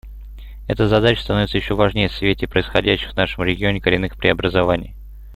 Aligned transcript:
Эта 0.67 0.87
задача 0.87 1.21
становится 1.21 1.59
еще 1.59 1.75
важнее 1.75 2.07
в 2.09 2.13
свете 2.13 2.47
происходящих 2.47 3.11
в 3.11 3.15
нашем 3.15 3.43
регионе 3.43 3.79
коренных 3.79 4.17
преобразований. 4.17 4.95